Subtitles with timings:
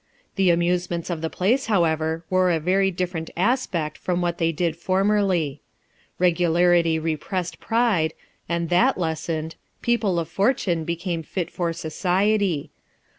[0.33, 4.75] The amusements of the place, however, wore a very different aspect from what they did
[4.75, 5.61] formerly.
[6.17, 8.15] Regularity repressed pride,
[8.49, 12.71] and that lessened, people of fortune became fit for society.